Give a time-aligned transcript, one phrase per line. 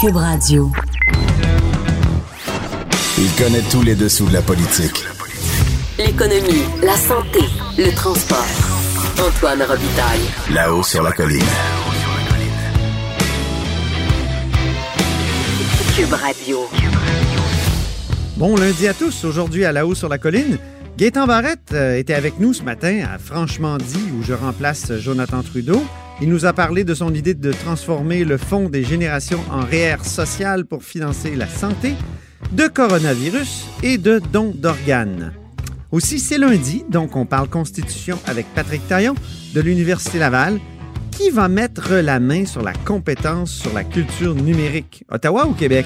[0.00, 0.72] Cube Radio.
[3.16, 5.04] Il connaît tous les dessous de la politique.
[5.98, 7.40] L'économie, la santé,
[7.78, 8.44] le transport.
[9.24, 10.28] Antoine Robitaille.
[10.52, 11.40] Là-haut sur la colline.
[15.94, 16.58] Cube Radio.
[18.36, 19.24] Bon lundi à tous.
[19.24, 20.58] Aujourd'hui, à la haut sur la colline,
[20.96, 25.42] Gaétan Barrette euh, était avec nous ce matin à Franchement dit, où je remplace Jonathan
[25.42, 25.84] Trudeau.
[26.24, 30.02] Il nous a parlé de son idée de transformer le Fonds des générations en REER
[30.04, 31.92] social pour financer la santé,
[32.50, 35.34] de coronavirus et de dons d'organes.
[35.92, 39.14] Aussi, c'est lundi, donc on parle constitution avec Patrick Taillon
[39.54, 40.60] de l'Université Laval,
[41.10, 45.84] qui va mettre la main sur la compétence sur la culture numérique, Ottawa ou Québec?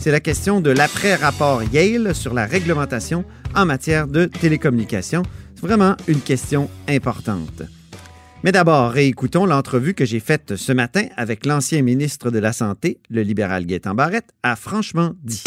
[0.00, 5.22] C'est la question de l'après-rapport Yale sur la réglementation en matière de télécommunications.
[5.54, 7.62] C'est vraiment une question importante.
[8.44, 13.00] Mais d'abord, réécoutons l'entrevue que j'ai faite ce matin avec l'ancien ministre de la Santé,
[13.10, 15.42] le libéral Gaétan Barrette, a franchement dit.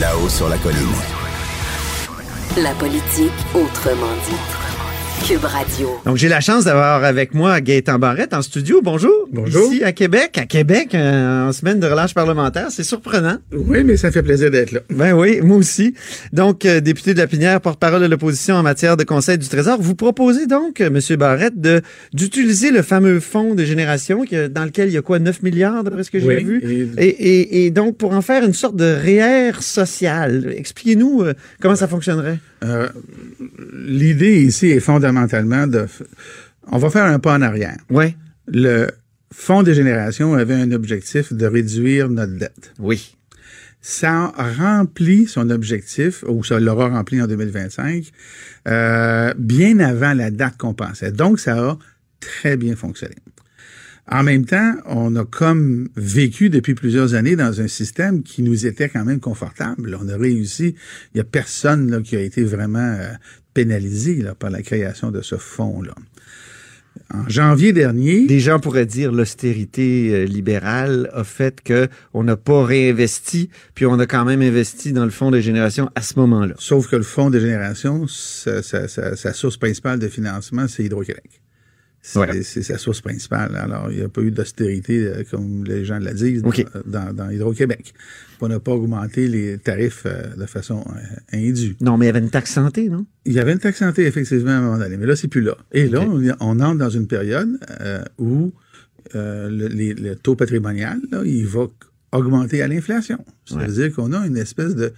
[0.00, 0.78] Là-haut sur la colline.
[2.58, 4.67] La politique autrement dit.
[5.26, 5.88] Cube Radio.
[6.06, 8.80] Donc, j'ai la chance d'avoir avec moi Gaëtan Barrette en studio.
[8.82, 9.28] Bonjour.
[9.30, 9.72] Bonjour.
[9.72, 10.38] Ici à Québec.
[10.38, 12.68] À Québec, euh, en semaine de relâche parlementaire.
[12.70, 13.36] C'est surprenant.
[13.52, 14.80] Oui, mais ça fait plaisir d'être là.
[14.90, 15.94] Ben oui, moi aussi.
[16.32, 19.78] Donc, euh, député de la Pinière, porte-parole de l'opposition en matière de Conseil du Trésor,
[19.80, 21.16] vous proposez donc, euh, M.
[21.18, 21.82] Barrette, de,
[22.14, 25.84] d'utiliser le fameux fonds de génération qui, dans lequel il y a quoi, 9 milliards,
[25.84, 26.62] d'après ce que j'ai Oui, vu?
[26.96, 30.54] et- Et, et, et donc, pour en faire une sorte de REER social.
[30.56, 32.38] Expliquez-nous euh, comment ça fonctionnerait?
[32.64, 32.88] Euh,
[33.86, 35.86] L'idée ici est fondamentalement de...
[36.70, 37.78] On va faire un pas en arrière.
[37.90, 38.14] Oui.
[38.46, 38.88] Le
[39.32, 42.72] Fonds des générations avait un objectif de réduire notre dette.
[42.78, 43.14] Oui.
[43.80, 48.10] Ça a rempli son objectif, ou ça l'aura rempli en 2025,
[48.66, 51.12] euh, bien avant la date qu'on pensait.
[51.12, 51.78] Donc, ça a
[52.20, 53.16] très bien fonctionné.
[54.10, 58.64] En même temps, on a comme vécu depuis plusieurs années dans un système qui nous
[58.64, 59.98] était quand même confortable.
[60.00, 60.74] On a réussi.
[61.12, 63.12] Il n'y a personne là, qui a été vraiment euh,
[63.62, 65.94] pénalisé là, par la création de ce fonds-là.
[67.14, 72.36] En janvier dernier, Des gens pourraient dire l'austérité euh, libérale a fait que on n'a
[72.36, 76.18] pas réinvesti, puis on a quand même investi dans le fonds de génération à ce
[76.20, 76.54] moment-là.
[76.58, 80.84] Sauf que le Fonds des générations, sa, sa- sa- sa source principale de financement, c'est
[80.84, 81.40] Hydro-Québec.
[82.10, 82.42] C'est Ouais.
[82.42, 83.54] sa source principale.
[83.56, 86.42] Alors, il n'y a pas eu d'austérité, euh, comme les gens le disent,
[86.86, 87.92] dans, dans Hydro-Québec.
[88.40, 91.76] On n'a pas augmenté les tarifs euh, de façon euh, indue.
[91.82, 93.04] Non, mais il y avait une taxe santé, non?
[93.26, 95.42] Il y avait une taxe santé, effectivement, à un moment donné, mais là, c'est plus
[95.42, 95.56] là.
[95.72, 96.06] Et là,
[96.40, 98.52] on, entre dans une période euh, où
[99.14, 101.66] le, les- le taux patrimonial, là, il va
[102.12, 103.22] augmenter à l'inflation.
[103.44, 103.66] Ça Ouais.
[103.66, 104.92] veut dire qu'on a une espèce de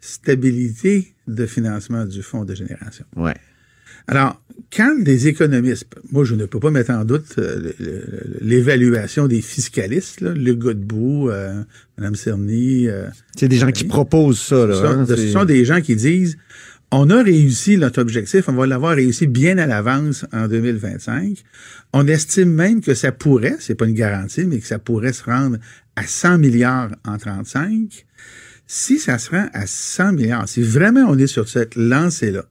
[0.00, 3.04] stabilité de financement du fonds de génération.
[3.16, 3.34] Ouais.
[4.08, 4.40] Alors,
[4.74, 7.72] quand des économistes, moi je ne peux pas mettre en doute euh,
[8.40, 11.62] l'évaluation des fiscalistes, là, le Godbout, euh,
[11.98, 13.06] Mme Cerny, euh,
[13.38, 14.74] C'est des gens qui proposent ça, là.
[14.74, 16.36] ce sont- hein, ce sont des gens qui disent
[16.94, 21.38] on a réussi notre objectif, on va l'avoir réussi bien à l'avance en 2025.
[21.94, 25.24] On estime même que ça pourrait, c'est pas une garantie, mais que ça pourrait se
[25.24, 25.56] rendre
[25.96, 28.04] à 100 milliards en 35.
[28.66, 32.44] Si ça se rend à 100 milliards, si vraiment on est sur cette lancée-là,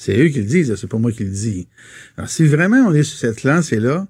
[0.00, 1.68] c'est eux qui le disent, c'est pas moi qui le dis.
[2.16, 4.08] Alors, si vraiment on est sur cette lancée-là,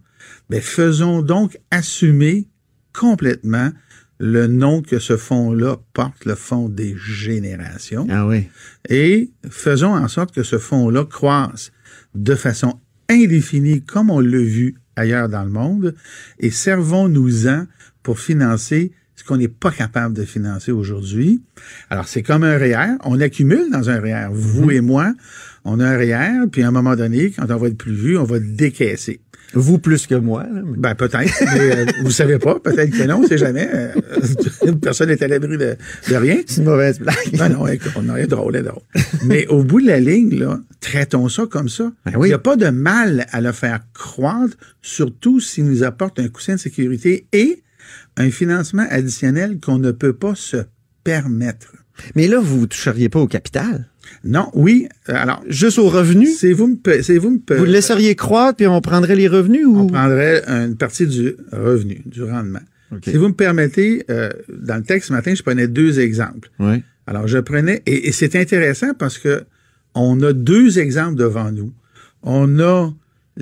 [0.49, 2.47] ben, faisons donc assumer
[2.93, 3.73] complètement
[4.21, 8.49] le nom que ce fonds-là porte, le fonds des générations, Ah oui.
[8.89, 11.73] et faisons en sorte que ce fonds-là croisse
[12.15, 12.79] de façon
[13.09, 15.97] indéfinie, comme on l'a vu ailleurs dans le monde,
[16.39, 17.67] et servons-nous-en
[18.05, 21.43] pour financer ce qu'on n'est pas capable de financer aujourd'hui.
[21.91, 22.97] Alors, c'est comme un REER.
[23.05, 24.29] On accumule dans un REER.
[24.33, 25.13] Vous et moi,
[25.67, 28.17] on a un REER, puis à un moment donné, quand on va être plus vu,
[28.17, 29.21] on va décaisser.
[29.53, 30.45] Vous plus que moi.
[30.45, 33.69] là, mais- Ben, peut-être, mais euh, vous savez pas, peut-être que non, on sait jamais.
[33.75, 33.93] Euh,
[34.81, 35.77] personne n'est à l'abri de,
[36.09, 36.37] de rien.
[36.47, 37.17] C'est une mauvaise blague.
[37.37, 37.67] Non, non, on
[38.17, 38.83] est drôle, est drôle.
[39.27, 41.93] Mais au bout de la ligne, là, traitons ça comme ça.
[42.07, 42.29] Ben oui.
[42.29, 46.29] Il n'y a pas de mal à le faire croître, surtout s'il nous apporte un
[46.29, 47.63] coussin de sécurité et
[48.17, 50.59] un financement additionnel qu'on ne peut pas se
[51.05, 51.73] permettre.
[52.15, 53.87] Mais là, vous ne toucheriez pas au capital.
[54.25, 54.89] Non, oui.
[55.09, 56.39] euh, Alors, Juste aux revenus?
[56.39, 59.29] si vous me, pa- si vous me Vous le laisseriez croître puis on prendrait les
[59.29, 59.79] revenus ou?
[59.79, 62.61] on prendrait une partie du revenu, du rendement.
[63.05, 66.51] Si vous me permettez, euh, dans le texte ce matin, je prenais deux exemples.
[66.59, 66.83] Oui.
[67.07, 69.45] Alors, je prenais, et, et c'est intéressant parce que
[69.95, 71.73] on a deux exemples devant nous.
[72.23, 72.91] On a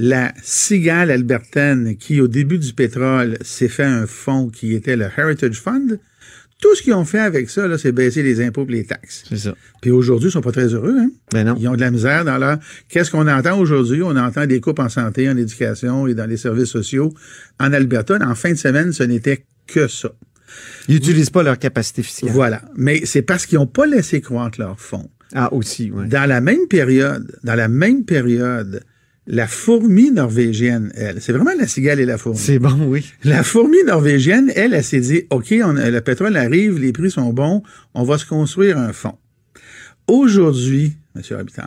[0.00, 5.06] la cigale albertaine qui, au début du pétrole, s'est fait un fonds qui était le
[5.16, 5.98] Heritage Fund.
[6.60, 9.24] Tout ce qu'ils ont fait avec ça, là, c'est baisser les impôts et les taxes.
[9.28, 9.54] C'est ça.
[9.80, 11.10] Puis aujourd'hui, ils sont pas très heureux, hein?
[11.32, 11.56] Ben non.
[11.58, 12.58] Ils ont de la misère dans leur...
[12.88, 14.02] Qu'est-ce qu'on entend aujourd'hui?
[14.02, 17.12] On entend des coupes en santé, en éducation et dans les services sociaux.
[17.58, 20.12] En Alberta, en fin de semaine, ce n'était que ça.
[20.88, 22.30] Ils n'utilisent pas leur capacité fiscale.
[22.30, 22.62] Voilà.
[22.76, 25.10] Mais c'est parce qu'ils n'ont pas laissé croître leurs fonds.
[25.34, 26.08] Ah, aussi, oui.
[26.08, 28.82] Dans la même période, dans la même période,
[29.30, 32.38] la fourmi norvégienne, elle, c'est vraiment la cigale et la fourmi.
[32.38, 33.12] C'est bon, oui.
[33.24, 37.30] La fourmi norvégienne, elle, elle s'est dit, OK, on, le pétrole arrive, les prix sont
[37.34, 39.18] bons, on va se construire un fonds.
[40.06, 41.22] Aujourd'hui, M.
[41.30, 41.66] Robitaille,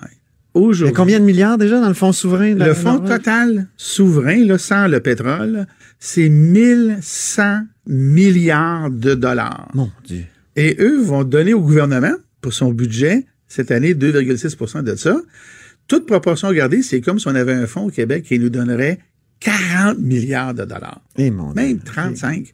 [0.56, 2.56] Il y a aujourd'hui, combien de milliards déjà dans le fonds souverain?
[2.56, 3.18] le fonds Norvège?
[3.18, 5.68] total souverain, là, sans le pétrole,
[6.00, 9.70] c'est 1100 milliards de dollars.
[9.76, 10.24] Mon Dieu.
[10.56, 15.22] Et eux vont donner au gouvernement, pour son budget, cette année, 2,6% de ça.
[15.92, 19.00] Toute proportion gardée, c'est comme si on avait un fonds au Québec qui nous donnerait
[19.42, 21.02] 40 milliards de dollars.
[21.18, 21.82] Eh, mon Même Dieu.
[21.84, 22.54] 35.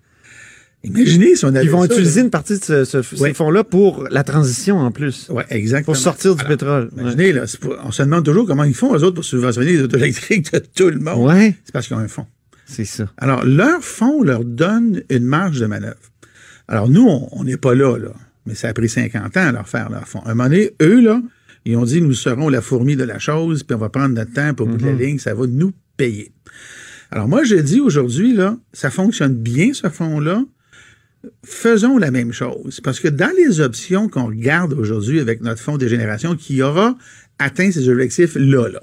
[0.84, 2.26] Imaginez si on avait Ils vont ça, utiliser là.
[2.26, 3.34] une partie de ce, ce- ces Oui.
[3.36, 5.28] fonds-là pour la transition en plus.
[5.30, 5.94] Ouais, exactement.
[5.94, 6.90] Pour sortir du Alors, pétrole.
[6.98, 9.82] Imaginez, là, pour- on se demande toujours comment ils font, eux autres, pour subventionner les
[9.84, 11.28] autos électriques de tout le monde.
[11.28, 12.26] Ouais, C'est parce qu'ils ont un fonds.
[12.66, 13.06] c'est ça.
[13.18, 15.96] Alors, leur fonds leur donne une marge de manœuvre.
[16.68, 18.14] Alors, nous, on on n'est pas là, là.
[18.48, 20.22] Mais ça a pris 50 ans à leur faire leur fonds.
[20.22, 21.22] À un moment donné, eux, là,
[21.68, 24.32] ils ont dit, nous serons la fourmi de la chose, puis on va prendre notre
[24.32, 26.32] temps pour bout de la ligne, ça va nous payer.
[27.12, 30.44] Alors, moi, je dis aujourd'hui, là, ça fonctionne bien, ce fonds-là.
[31.44, 32.80] Faisons la même chose.
[32.82, 36.98] Parce que dans les options qu'on regarde aujourd'hui avec notre fonds de génération qui aura
[37.40, 38.82] atteint ces objectifs-là, là.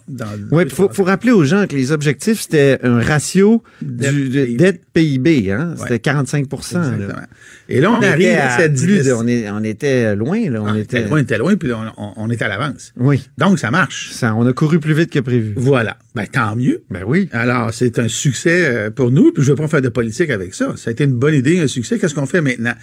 [0.53, 4.83] Oui, il faut, faut rappeler aux gens que les objectifs, c'était un ratio du- dette
[4.93, 5.51] PIB.
[5.51, 5.75] Hein?
[5.77, 5.99] C'était Ouais.
[5.99, 6.57] 45 là.
[6.59, 7.27] Exactement.
[7.69, 9.13] Et là, on, On, arrive à à cette plus de- 10.
[9.13, 10.39] on, est- on était loin.
[10.51, 10.63] Là.
[10.63, 12.93] On, On était, était loin, on était loin, puis on- on est à l'avance.
[12.97, 14.11] Oui, Donc, ça marche.
[14.13, 15.55] ça, on a couru plus vite que prévu.
[15.57, 15.97] Voilà.
[16.15, 16.85] Ben, tant mieux.
[16.91, 17.29] Ben oui.
[17.33, 20.31] Alors, c'est un succès euh, pour nous, puis je ne veux pas faire de politique
[20.31, 20.75] avec ça.
[20.77, 21.99] Ça a été une bonne idée, un succès.
[21.99, 22.75] Qu'est-ce qu'on fait maintenant?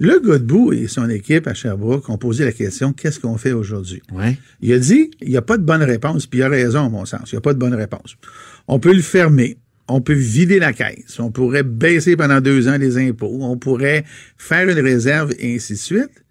[0.00, 4.02] Le Godbout et son équipe à Sherbrooke ont posé la question, qu'est-ce qu'on fait aujourd'hui?
[4.12, 4.36] Ouais.
[4.60, 6.88] Il a dit, il n'y a pas de bonne réponse, puis il a raison, à
[6.88, 7.30] mon sens.
[7.30, 8.16] Il n'y a pas de bonne réponse.
[8.66, 9.58] On peut le fermer.
[9.86, 11.18] On peut vider la caisse.
[11.20, 13.38] On pourrait baisser pendant deux ans les impôts.
[13.40, 14.04] On pourrait
[14.36, 16.24] faire une réserve et ainsi de suite.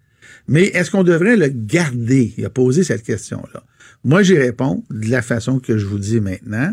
[0.46, 2.34] Mais est-ce qu'on devrait le garder?
[2.36, 3.62] Il a posé cette question-là.
[4.04, 6.72] Moi, j'y réponds de la façon que je vous dis maintenant.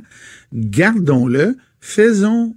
[0.53, 1.57] Gardons-le.
[1.79, 2.55] Faisons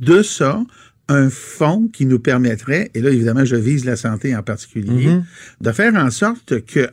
[0.00, 0.64] de ça
[1.08, 5.18] un fonds qui nous permettrait, et là, évidemment, je vise la santé en particulier,
[5.60, 6.88] de faire en sorte que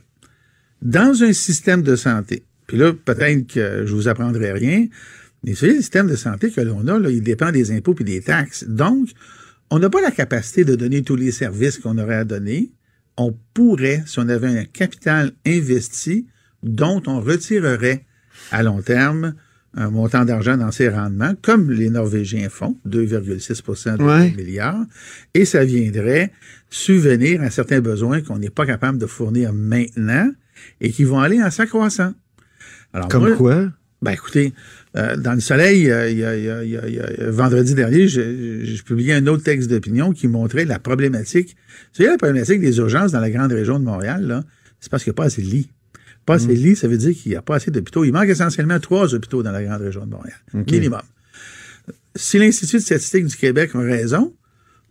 [0.82, 4.88] dans un système de santé, puis là, peut-être que je vous apprendrai rien,
[5.44, 7.96] mais vous savez, le système de santé que l'on a, là, il dépend des impôts
[8.00, 8.66] et des taxes.
[8.68, 9.10] Donc,
[9.70, 12.72] on n'a pas la capacité de donner tous les services qu'on aurait à donner.
[13.16, 16.28] On pourrait, si on avait un capital investi,
[16.64, 18.06] dont on retirerait
[18.52, 19.34] à long terme
[19.76, 24.32] un montant d'argent dans ses rendements, comme les Norvégiens font, 2,6% de Ouais.
[24.32, 24.84] milliards,
[25.36, 26.32] et ça viendrait
[26.70, 30.30] subvenir à certains besoins qu'on n'est pas capable de fournir maintenant
[30.82, 32.14] et qui vont aller en s'accroissant.
[32.94, 33.68] Alors, Comme moi, quoi?
[34.02, 34.54] ben écoutez,
[34.98, 36.94] euh, dans le soleil, euh, il y a, il y a- il y a- il
[36.96, 41.56] y a- vendredi dernier, j'ai publié un autre texte d'opinion qui montrait la problématique.
[41.94, 44.44] Vous savez, la problématique des urgences dans la grande région de Montréal,
[44.80, 45.70] c'est parce qu'il n'y a pas assez de lits.
[46.30, 48.04] Pas assez de lits, ça veut dire qu'il n'y a pas assez d'hôpitaux.
[48.06, 50.38] Il manque essentiellement trois hôpitaux dans la grande région de Montréal.
[50.78, 51.02] Minimum.
[52.16, 54.34] Si l'Institut de statistique du Québec a raison,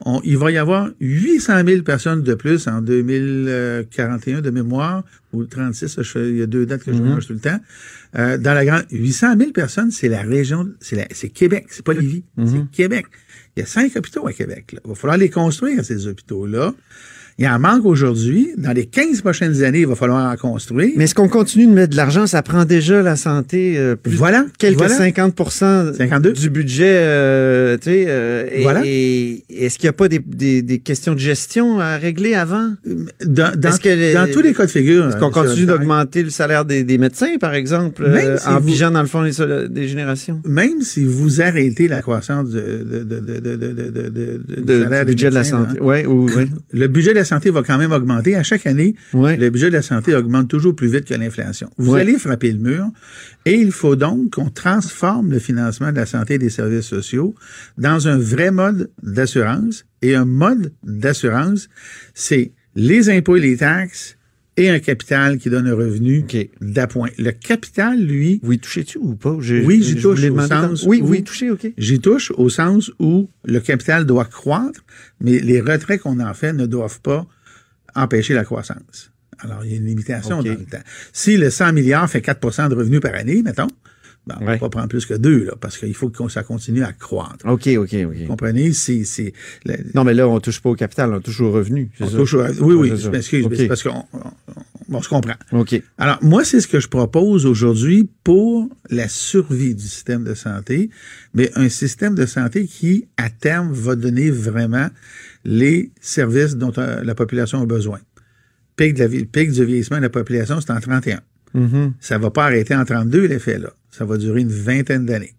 [0.04, 5.44] on- il va y avoir 800 000 personnes de plus en 2041 de mémoire, ou
[5.44, 7.58] 36, je fais- il y a deux dates que je mélange tout le temps.
[8.16, 12.24] Euh, dans la grande, 800 000 personnes, c'est la région, c'est Québec, c'est pas Lévis,
[12.46, 13.06] c'est Québec.
[13.56, 14.72] Il y a cinq hôpitaux à Québec.
[14.72, 14.80] là.
[14.84, 16.74] Il va falloir les construire, ces hôpitaux-là.
[17.40, 18.48] Il en manque aujourd'hui.
[18.58, 20.90] Dans les 15 prochaines années, il va falloir en construire.
[20.96, 22.26] Mais est-ce qu'on continue de mettre de l'argent?
[22.26, 24.92] Ça prend déjà la santé euh, plus Voilà, quelques voilà.
[24.94, 25.34] 50
[25.96, 26.32] 52.
[26.32, 26.94] du budget.
[26.96, 28.82] euh, tu sais, euh, et- Voilà.
[28.84, 32.72] Et, est-ce qu'il n'y a pas des, des- des questions de gestion à régler avant?
[33.24, 35.06] dans, dans, Est-ce que les- dans tous les cas de figure.
[35.08, 38.58] Est-ce qu'on euh, continue d'augmenter le salaire des, des médecins, par exemple, euh, si en
[38.58, 40.40] vous- figeant dans le fond des générations?
[40.44, 44.62] même si vous arrêtez la croissance de, de, de, de, de, de, de, de- du
[44.64, 45.78] De, salaire du des budget de la santé.
[45.80, 46.48] hein, Ouais, ou, ouais.
[46.72, 48.34] le budget de la santé va quand même augmenter.
[48.34, 49.36] À chaque année, Ouais.
[49.36, 51.70] le budget de la santé augmente toujours plus vite que l'inflation.
[51.78, 52.00] Vous Ouais.
[52.00, 52.86] allez frapper le mur
[53.46, 57.34] et il faut donc qu'on transforme le financement de la santé et des services sociaux
[57.78, 59.84] dans un vrai mode d'assurance.
[60.02, 61.68] Et un mode d'assurance,
[62.14, 64.16] c'est les impôts et les taxes
[64.58, 66.24] et un capital qui donne un revenu
[66.60, 67.08] d'appoint.
[67.16, 69.30] Le capital, lui, Vous y touchez-tu ou pas?
[69.32, 71.72] Oui, j'y touche au sens Oui, touchez, OK.
[71.78, 74.84] j'y touche au sens où le capital doit croître,
[75.20, 77.26] mais les retraits qu'on en fait ne doivent pas
[77.94, 79.12] empêcher la croissance.
[79.38, 80.46] Alors, il y a une limitation OK.
[80.46, 80.82] dans le temps.
[81.12, 83.68] Si le 100 milliards fait 4% de revenus par année, mettons,
[84.28, 84.52] ben, on ne Ouais.
[84.54, 87.44] va pas prendre plus que deux, là, parce qu'il faut que ça continue à croître.
[87.46, 88.26] OK, OK, Vous OK.
[88.26, 88.72] comprenez?
[88.72, 89.32] C'est, c'est,
[89.64, 91.90] le- Non, mais là, on touche pas au capital, on touche au revenu.
[91.98, 93.56] c'est on touche au- oui, oui, je m'excuse, mais OK.
[93.56, 94.04] c'est parce qu'on
[94.90, 95.34] on, se comprend.
[95.52, 95.80] OK.
[95.98, 100.90] Alors, moi, c'est ce que je propose aujourd'hui pour la survie du système de santé,
[101.34, 104.88] mais un système de santé qui, à terme, va donner vraiment
[105.44, 107.98] les services dont euh, la population a besoin.
[108.76, 111.20] Pic, de la vie- pic du vieillissement de la population, c'est en 31.
[111.54, 111.94] Mhm.
[112.00, 113.70] Ça va pas arrêter en 32, l'effet, là.
[113.90, 115.34] Ça va durer une vingtaine d'années.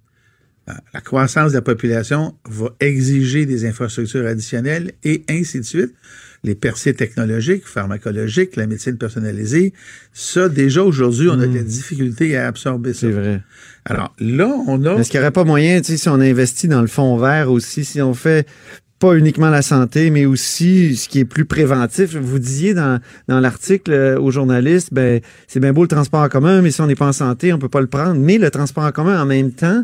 [0.69, 5.93] Euh, La croissance de la population va exiger des infrastructures additionnelles et ainsi de suite.
[6.43, 9.73] Les percées technologiques, pharmacologiques, la médecine personnalisée,
[10.13, 13.01] ça, déjà aujourd'hui, on a des difficultés à absorber ça.
[13.01, 13.41] C'est vrai.
[13.83, 14.95] Alors là, on a...
[14.95, 17.51] Est-ce qu'il n'y aurait pas moyen, tu sais, si on investit dans le fonds vert
[17.51, 18.47] aussi, si on fait
[18.99, 22.15] pas uniquement la santé, mais aussi ce qui est plus préventif.
[22.15, 26.27] Vous disiez dans, dans l'article euh, aux journalistes, ben, c'est bien beau le transport en
[26.29, 28.15] commun, mais si on n'est pas en santé, on peut pas le prendre.
[28.19, 29.83] Mais le transport en commun, en même temps,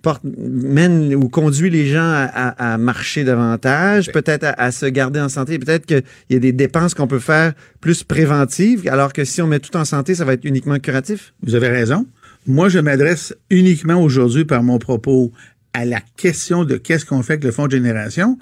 [0.00, 4.86] porte, mène ou conduit les gens à, à- à marcher davantage, peut-être à, à se
[4.86, 5.58] garder en santé.
[5.58, 9.46] Peut-être qu'il y a des dépenses qu'on peut faire plus préventives, alors que si on
[9.48, 11.34] met tout en santé, ça va être uniquement curatif.
[11.42, 12.06] Vous avez raison.
[12.46, 15.30] Moi, je m'adresse uniquement aujourd'hui par mon propos
[15.74, 18.38] à la question de qu'est-ce qu'on fait avec le fonds de génération.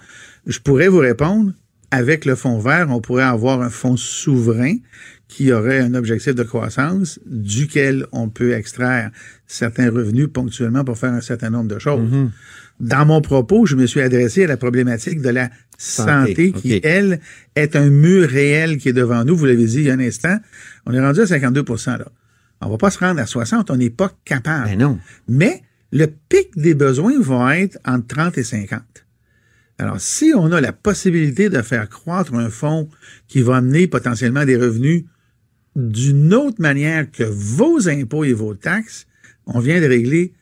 [0.46, 1.52] Je pourrais vous répondre,
[1.90, 4.76] avec le fonds vert, on pourrait avoir un fonds souverain
[5.28, 9.10] qui aurait un objectif de croissance duquel on peut extraire
[9.46, 12.08] certains revenus ponctuellement pour faire un certain nombre de choses.
[12.80, 16.80] Dans mon propos, je me suis adressé à la problématique de la santé, Santé, qui,
[16.82, 17.20] elle,
[17.54, 19.37] est un mur réel qui est devant nous.
[19.37, 20.37] Vous l'avez dit il y a un instant.
[20.87, 22.08] On est rendu à 52 là.
[22.62, 24.70] On va pas se rendre à 60, on n'est pas capable.
[24.70, 24.99] Ben non.
[25.28, 28.80] Mais le pic des besoins va être entre 30 et 50.
[29.78, 32.88] Alors, si on a la possibilité de faire croître un fonds
[33.28, 35.04] qui va amener potentiellement des revenus
[35.75, 39.06] d'une autre manière que vos impôts et vos taxes,
[39.47, 40.35] on vient de régler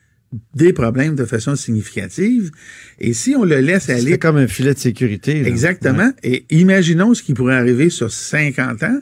[0.54, 2.50] des problèmes de façon significative.
[2.98, 5.40] Et si on le laisse aller C'est comme un filet de sécurité.
[5.42, 5.48] là.
[5.48, 6.10] Exactement.
[6.22, 9.00] Et imaginons ce qui pourrait arriver sur 50 ans.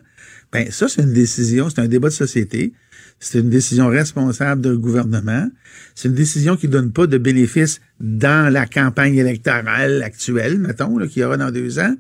[0.53, 2.73] Ben, ça, c'est une décision, c'est un débat de société.
[3.19, 5.49] C'est une décision responsable d'un gouvernement.
[5.95, 11.23] C'est une décision qui donne pas de bénéfices dans la campagne électorale actuelle, mettons, qu'il
[11.23, 11.95] y aura dans deux ans.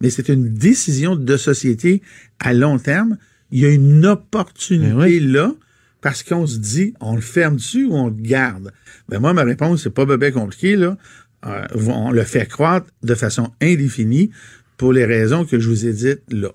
[0.00, 2.02] Mais c'est une décision de société
[2.38, 3.18] à long terme.
[3.50, 5.20] Il y a une opportunité Ben oui.
[5.20, 5.52] là
[6.00, 8.72] parce qu'on se dit, on le ferme dessus ou on le garde?
[9.08, 10.98] Ben moi, ma réponse, c'est pas bien compliqué, là.
[11.46, 14.30] Euh, on le fait croître de façon indéfinie
[14.76, 16.50] pour les raisons que je vous ai dites là.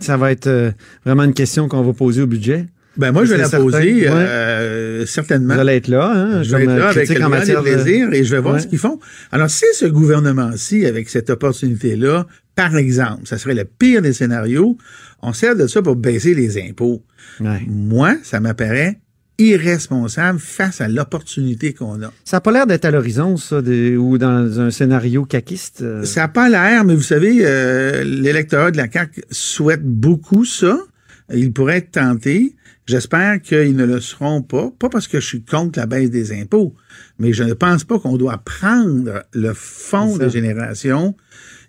[0.00, 0.72] Ça va être euh,
[1.04, 2.66] vraiment une question qu'on va poser au budget?
[2.96, 4.08] Ben moi, je vais la certain, poser ouais.
[4.10, 5.54] euh, certainement.
[5.54, 7.70] Vous allez être là, hein, Je vais être là avec en grand matière de...
[7.72, 8.60] plaisirs et je vais voir Ouais.
[8.60, 8.98] ce qu'ils font.
[9.30, 14.76] Alors, si ce gouvernement-ci, avec cette opportunité-là, par exemple, ça serait le pire des scénarios,
[15.22, 17.02] on sert de ça pour baisser les impôts.
[17.40, 17.62] Ouais.
[17.68, 18.98] Moi, ça m'apparaît
[19.38, 22.12] irresponsable face à l'opportunité qu'on a.
[22.24, 25.80] Ça n'a pas l'air d'être à l'horizon, ça, de- ou dans un scénario caquiste.
[25.82, 26.04] euh.
[26.04, 30.78] Ça n'a pas l'air, mais vous savez, euh, l'électorat de la CAQ souhaite beaucoup ça.
[31.32, 32.54] Il pourrait être tenté.
[32.90, 34.72] J'espère qu'ils ne le seront pas.
[34.76, 36.74] Pas parce que je suis contre la baisse des impôts,
[37.20, 41.14] mais je ne pense pas qu'on doit prendre le fonds de génération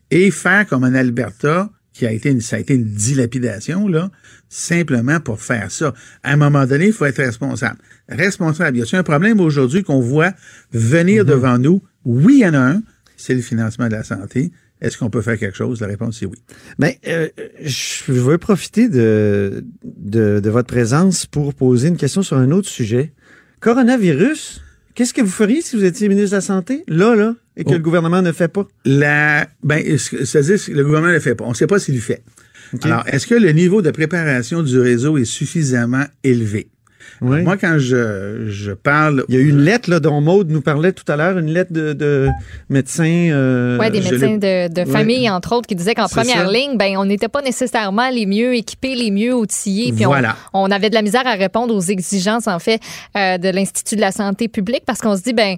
[0.09, 4.09] et faire comme en Alberta, qui a été une, ça a été une dilapidation, là,
[4.49, 5.93] simplement pour faire ça.
[6.23, 7.77] À un moment donné, il faut être responsable.
[8.09, 8.77] Responsable.
[8.77, 10.33] Y a-t-il un problème aujourd'hui qu'on voit
[10.71, 11.83] venir devant nous?
[12.03, 12.81] Oui, il y en a un.
[13.15, 14.51] C'est le financement de la santé.
[14.81, 15.79] Est-ce qu'on peut faire quelque chose?
[15.79, 16.37] La réponse est oui.
[16.79, 17.29] Ben, euh,
[17.63, 22.67] je veux profiter de, de, de votre présence pour poser une question sur un autre
[22.67, 23.13] sujet.
[23.59, 24.61] Coronavirus,
[24.95, 27.69] qu'est-ce que vous feriez si vous étiez ministre de la Santé, là, là, et que
[27.69, 27.73] Oh.
[27.73, 28.67] le gouvernement ne fait pas?
[28.85, 31.45] La, ben, ce- c'est-à-dire que le gouvernement ne le fait pas.
[31.45, 32.23] On ne sait pas s'il le fait.
[32.83, 36.69] Alors, est-ce que le niveau de préparation du réseau est suffisamment élevé?
[37.21, 37.43] Oui.
[37.43, 39.23] Moi, quand je, je parle...
[39.29, 41.53] Il y a eu une lettre là, dont Maude nous parlait tout à l'heure, une
[41.53, 42.29] lettre de, de
[42.69, 43.03] médecins.
[43.31, 44.85] euh, Oui, des médecins de, de Ouais.
[44.87, 46.51] famille, entre autres, qui disaient qu'en première ça.
[46.51, 49.93] ligne, ben, on n'était pas nécessairement les mieux équipés, les mieux outillés.
[49.93, 50.35] Puis on- Voilà.
[50.53, 52.81] on, avait de la misère à répondre aux exigences, en fait,
[53.15, 55.57] euh, de l'Institut de la santé publique parce qu'on se dit, ben,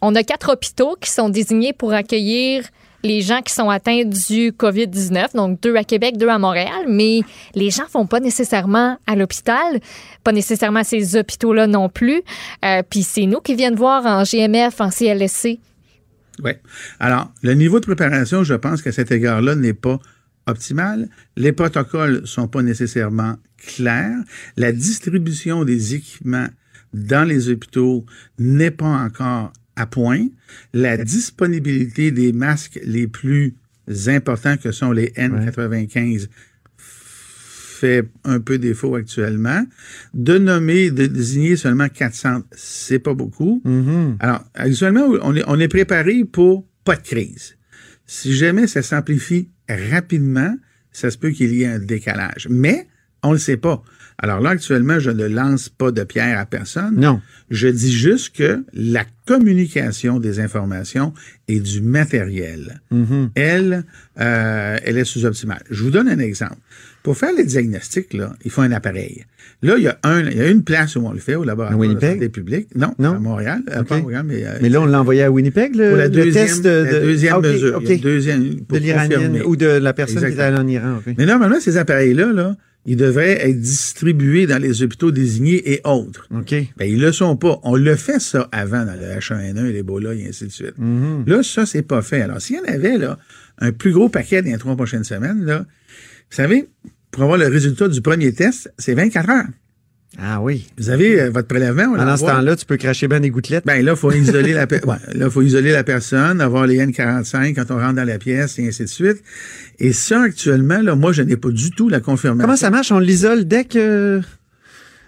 [0.00, 2.64] on a quatre hôpitaux qui sont désignés pour accueillir
[3.02, 7.20] les gens qui sont atteints du COVID-19, donc deux à Québec, deux à Montréal, mais
[7.54, 9.80] les gens vont pas nécessairement à l'hôpital,
[10.24, 12.22] pas nécessairement à ces hôpitaux-là non plus.
[12.64, 15.58] Euh, Puis c'est nous qui viennent voir en GMF, en CLSC.
[16.42, 16.60] Ouais.
[16.98, 19.98] Alors, le niveau de préparation, je pense qu'à cet égard-là, n'est pas
[20.46, 21.08] optimale.
[21.36, 24.18] Les protocoles sont pas nécessairement clairs.
[24.56, 26.48] La distribution des équipements
[26.92, 28.04] dans les hôpitaux
[28.38, 30.28] n'est pas encore à point.
[30.72, 33.54] La disponibilité des masques les plus
[34.06, 36.28] importants que sont les N95
[37.82, 39.64] fait un peu défaut actuellement.
[40.14, 43.60] De nommer, de désigner seulement 400, c'est pas beaucoup.
[43.64, 44.18] Mhm.
[44.20, 47.56] Alors, actuellement, on est, on est préparé pour pas de crise.
[48.06, 50.54] Si jamais ça s'amplifie rapidement,
[50.92, 52.46] ça se peut qu'il y ait un décalage.
[52.48, 52.86] Mais,
[53.24, 53.82] on le sait pas.
[54.18, 56.94] Alors là, actuellement, je ne lance pas de pierre à personne.
[56.96, 57.20] Non.
[57.50, 61.12] Je dis juste que la communication des informations
[61.48, 63.30] et du matériel, Mhm.
[63.34, 63.84] elle,
[64.20, 65.62] euh, elle est sous-optimale.
[65.70, 66.56] Je vous donne un exemple.
[67.02, 69.24] Pour faire les diagnostics, là, il faut un appareil.
[69.62, 71.42] Là, il y a, un, il y a une place où on le fait, au
[71.42, 72.14] laboratoire de Winnipeg?
[72.14, 72.68] santé publique.
[72.76, 73.14] Non, Non?
[73.16, 73.62] à Montréal.
[73.70, 73.82] euh.
[73.82, 76.04] Pas à Montréal, mais, euh, Mais là, on l'a envoyé à Winnipeg, le, pour la
[76.04, 77.80] le deuxième, test de, la de- deuxième Ah, mesure.
[78.00, 79.42] deuxième, pour de l'Iranienne confirmer.
[79.42, 81.00] ou de la personne qui est allée en Iran.
[81.18, 86.26] Mais normalement, ces appareils-là, là, ils devraient être distribués dans les hôpitaux désignés et autres.
[86.34, 86.54] OK.
[86.76, 87.60] Ben, ils le sont pas.
[87.62, 90.78] On le fait ça avant dans le H1N1 et l'Ebola et ainsi de suite.
[90.78, 91.24] Mhm.
[91.26, 92.22] Là, ça, c'est pas fait.
[92.22, 93.18] Alors, s'il y en avait, là,
[93.58, 96.68] un plus gros paquet dans les trois prochaines semaines, là, vous savez,
[97.12, 99.48] pour avoir le résultat du premier test, c'est 24 heures.
[100.20, 100.66] Ah oui.
[100.76, 103.64] Vous avez euh, votre prélèvement, Pendant ce temps-là, tu peux cracher bien des gouttelettes.
[103.64, 107.70] Ben là, faut isoler la ouais, là, faut isoler la personne, avoir les N45 quand
[107.70, 109.22] on rentre dans la pièce et ainsi de suite.
[109.78, 112.44] Et ça, actuellement, là, moi, je n'ai pas du tout la confirmation.
[112.44, 112.92] Comment ça marche?
[112.92, 114.20] On l'isole dès que...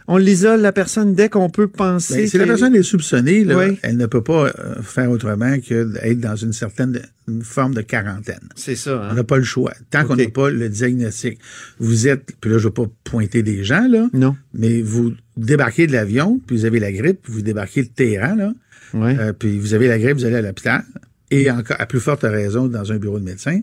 [0.07, 2.15] On l'isole, la personne, dès qu'on peut penser...
[2.23, 3.79] Ben, si la personne est soupçonnée, là, Oui.
[3.83, 7.81] elle ne peut pas euh, faire autrement que d'être dans une certaine une forme de
[7.81, 8.49] quarantaine.
[8.55, 8.99] C'est ça.
[8.99, 9.15] On Hein?
[9.15, 9.73] n'a pas le choix.
[9.91, 11.39] Tant qu'on n'a pas le diagnostic.
[11.79, 14.37] Vous êtes, puis là, je ne veux pas pointer des gens, là, Non.
[14.53, 18.53] mais vous débarquez de l'avion, puis vous avez la grippe, vous débarquez de Téhéran, là,
[18.93, 19.17] Ouais.
[19.19, 20.85] euh, puis vous avez la grippe, vous allez à l'hôpital,
[21.31, 23.61] et encore, à plus forte raison, dans un bureau de médecin,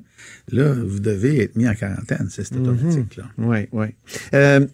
[0.51, 2.27] là, vous devez être mis en quarantaine.
[2.31, 3.25] C'est c'est automatique, là.
[3.37, 3.87] Oui, oui.
[4.33, 4.65] Euh,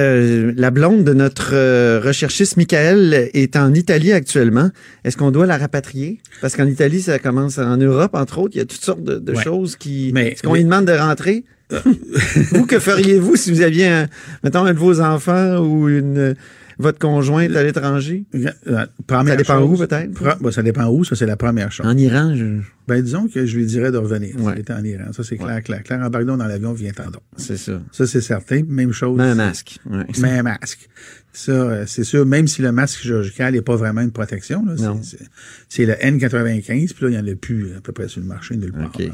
[0.00, 4.70] euh, la blonde de notre euh, recherchiste Michael est en Italie actuellement.
[5.04, 6.18] Est-ce qu'on doit la rapatrier?
[6.40, 8.54] Parce qu'en Italie, ça commence en Europe, entre autres.
[8.54, 9.42] Il y a toutes sortes de, de Ouais.
[9.42, 10.12] choses qui.
[10.16, 11.44] Est-ce qu'on mais- lui demande de rentrer?
[12.50, 14.08] vous, que feriez-vous si vous aviez, un,
[14.42, 16.34] mettons, un de vos enfants ou une,
[16.80, 18.24] votre conjointe à l'étranger?
[18.34, 20.40] Euh, première Ça dépend où, peut-être?
[20.40, 21.86] Ben, ça dépend où, ça, c'est la première chose.
[21.86, 24.34] En Iran, je- Ben, disons que je lui dirais de revenir.
[24.40, 24.52] Ouais.
[24.52, 25.12] s'il était en Iran.
[25.12, 26.00] Ça, c'est clair, clair, clair.
[26.00, 27.22] Embarque-donc dans l'avion, viens-t'en donc.
[27.36, 27.80] c'est ça.
[27.92, 28.62] Ça, c'est certain.
[28.66, 29.20] Même chose.
[29.20, 29.78] Un masque.
[29.88, 30.04] Ouais.
[30.24, 30.88] Un masque.
[31.32, 34.72] Ça, euh, c'est sûr, même si le masque chirurgical n'est pas vraiment une protection, là,
[34.76, 35.00] c'est- Non.
[35.02, 35.28] c'est-
[35.68, 38.26] c'est le N95, puis là, il n'y en a plus à peu près sur le
[38.26, 38.86] marché nulle part.
[38.92, 38.98] OK.
[38.98, 39.12] là.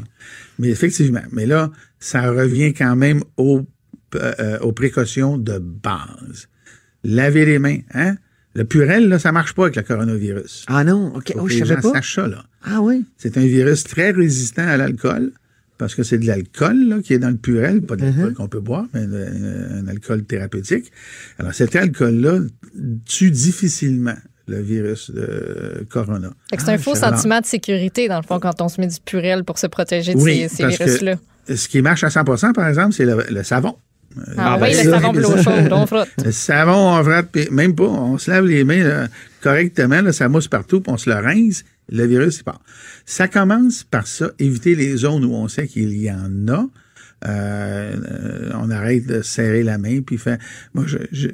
[0.58, 3.60] Mais effectivement, mais là, ça revient quand même aux,
[4.14, 6.48] euh, euh, aux précautions de base.
[7.06, 8.16] Laver les mains, hein?
[8.54, 10.64] Le purel, là, ça marche pas avec le coronavirus.
[10.68, 11.32] Ah non, OK.
[11.34, 11.96] Faut Oh, que je les savais gens pas.
[11.98, 12.44] sachent ça, là.
[12.64, 13.04] Ah oui?
[13.18, 15.32] C'est un virus très résistant à l'alcool,
[15.78, 18.48] parce que c'est de l'alcool là, qui est dans le purel, pas de l'alcool qu'on
[18.48, 20.90] peut boire, mais un, un alcool thérapeutique.
[21.38, 22.40] Alors, cet alcool-là
[23.04, 24.16] tue difficilement
[24.48, 26.30] le virus de corona.
[26.56, 27.16] C'est un faux je savais.
[27.16, 30.14] sentiment de sécurité, dans le fond, quand on se met du purel pour se protéger
[30.14, 31.16] de Oui, ces, ces parce que virus-là.
[31.54, 33.76] Ce qui marche à 100% par exemple, c'est le, le savon.
[34.36, 36.08] Ah, ben oui, ça, le savon de l'eau chaude, on frotte.
[36.24, 39.08] Le savon, on frotte, puis même pas, on se lave les mains là,
[39.42, 42.60] correctement, là, ça mousse partout, puis on se le rince, le virus, il part.
[43.04, 46.66] Ça commence par ça, éviter les zones où on sait qu'il y en a.
[47.26, 50.38] Euh, on arrête de serrer la main, puis faire...
[50.74, 50.84] Moi,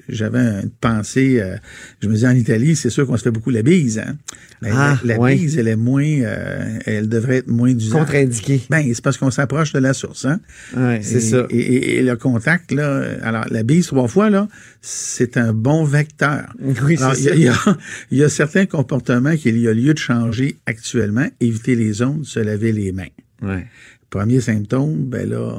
[0.08, 1.56] j'avais une pensée, euh,
[2.00, 3.98] je me disais, en Italie, c'est sûr qu'on se fait beaucoup la bise.
[3.98, 4.16] Hein?
[4.60, 5.34] La, Ah, la- la ouais.
[5.34, 6.04] bise, elle est moins...
[6.04, 7.98] euh, elle devrait être moins d'usage.
[7.98, 8.62] Contre-indiqué.
[8.70, 10.40] Ben, c'est parce qu'on s'approche de la source, hein?
[10.76, 11.46] Ouais, c'est ça.
[11.50, 14.48] Et, et- et le contact, là, alors la bise trois fois, là,
[14.80, 16.54] c'est un bon vecteur.
[16.84, 17.76] Oui, c'est il y, a- il y a,
[18.12, 21.26] il y a certains comportements qu'il y a lieu de changer actuellement.
[21.40, 23.06] Éviter les ondes, se laver les mains.
[23.42, 23.66] Ouais.
[24.12, 25.56] Premier symptôme, ben là,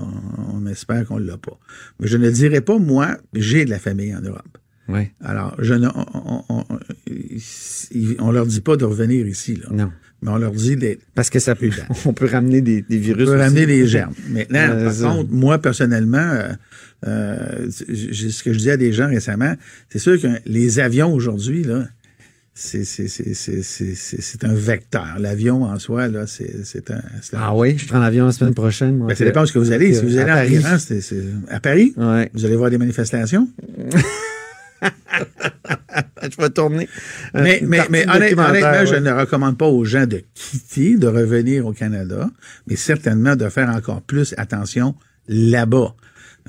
[0.53, 1.57] on espère qu'on l'a pas.
[1.99, 4.57] Mais je ne dirais pas, moi, j'ai de la famille en Europe.
[4.87, 5.11] Ouais.
[5.23, 6.79] Alors, je ne, on, on, on,
[8.19, 9.67] on leur dit pas de revenir ici, là.
[9.71, 9.91] Non.
[10.21, 11.69] Mais on leur dit d'être Parce que ça peut,
[12.05, 13.23] on peut ramener des, des virus.
[13.23, 13.43] On peut aussi.
[13.43, 14.13] ramener des germes.
[14.29, 15.07] Maintenant, Euh, par ça.
[15.09, 16.49] contre, moi, personnellement, euh,
[17.07, 19.55] euh, ce que je dis à des gens récemment,
[19.89, 21.87] c'est sûr que les avions aujourd'hui, là,
[22.55, 25.15] c'est un vecteur.
[25.19, 27.01] L'avion en soi, là, c'est un.
[27.33, 28.97] Ah oui, je prends l'avion la semaine prochaine.
[28.97, 29.07] moi.
[29.07, 29.93] Ben, ça dépend où que vous allez.
[29.93, 30.53] Si vous allez à en Paris.
[30.53, 30.77] Iran,
[31.49, 32.29] à Paris, Ouais.
[32.33, 33.47] vous allez voir des manifestations.
[36.23, 36.89] Je vais tourner.
[37.35, 38.45] euh, Mais, mais, honnêtement,
[38.85, 42.29] je ne recommande pas aux gens de quitter, de revenir au Canada,
[42.67, 44.95] mais certainement de faire encore plus attention
[45.27, 45.93] là-bas.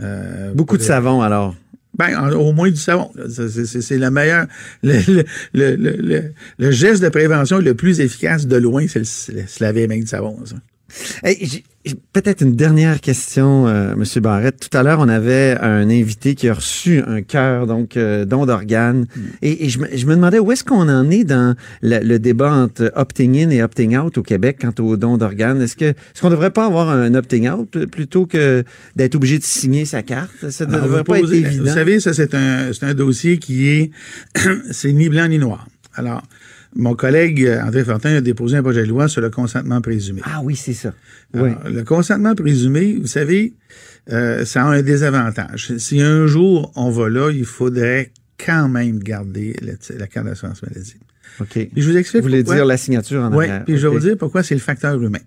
[0.01, 1.55] Euh, Beaucoup de savon, alors.
[1.97, 3.11] Ben, en- au moins du savon.
[3.29, 4.47] C'est le meilleur.
[4.83, 10.07] Le, geste de prévention le plus efficace de loin, c'est se laver les mains du
[10.07, 10.39] savon.
[10.45, 10.57] Ça.
[11.23, 11.63] Hey,
[12.15, 14.71] Peut-être une dernière question, euh, Monsieur Barrette.
[14.71, 18.47] Tout à l'heure, on avait un invité qui a reçu un cœur, donc euh, don
[18.47, 19.07] d'organes.
[19.15, 19.21] Mm.
[19.43, 22.19] Et, et je, me, je me demandais où est-ce qu'on en est dans le, le
[22.19, 25.61] débat entre opting in et opting out au Québec quant au don d'organes?
[25.61, 28.65] Est-ce que est-ce qu'on devrait pas avoir un opting out pl- plutôt que
[28.97, 30.49] d'être obligé de signer sa carte?
[30.49, 31.65] Ça ne devrait vous pas être posez- évident.
[31.65, 33.91] Vous savez, ça, c'est un, c'est un dossier qui est,
[34.71, 35.67] c'est ni blanc ni noir.
[35.97, 36.23] Alors,
[36.75, 40.21] mon collègue euh, André Fortin a déposé un projet de loi sur le consentement présumé.
[40.25, 40.93] Ah oui, c'est ça.
[41.35, 41.51] Oui.
[41.67, 43.55] Le consentement présumé, vous savez,
[44.11, 45.77] euh, ça a un désavantage.
[45.79, 48.11] Si un jour on va là, il faudrait
[48.45, 50.97] quand même garder la, la carte d'assurance maladie.
[51.41, 51.49] OK.
[51.53, 52.57] Puis je vous explique Vous voulez pourquoi.
[52.57, 55.19] dire la signature en Oui, puis je vais vous dire pourquoi c'est le facteur humain.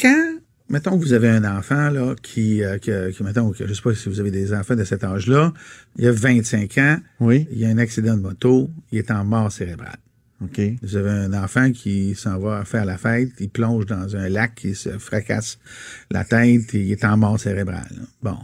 [0.00, 0.34] Quand,
[0.68, 3.82] mettons que vous avez un enfant, là, qui, euh, qui, qui, mettons, que, je sais
[3.82, 5.52] pas si vous avez des enfants de cet âge-là,
[5.96, 7.46] il a 25 ans, Oui.
[7.50, 9.96] il y a un accident de moto, il est en mort cérébrale.
[10.40, 10.60] OK?
[10.82, 14.60] Vous avez un enfant qui s'en va faire la fête, il plonge dans un lac,
[14.64, 15.58] il se fracasse
[16.10, 17.90] la tête, il est en mort cérébrale.
[18.22, 18.36] Bon.